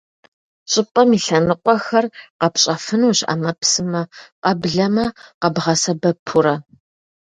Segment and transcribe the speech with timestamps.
[0.71, 2.05] ЩӀыпӀэм и лъэныкъуэхэр
[2.39, 4.01] къэпщӀэфынущ Ӏэмэпсымэ—
[4.43, 5.05] къэблэмэ
[5.41, 6.55] къэбгъэсэбэпурэ.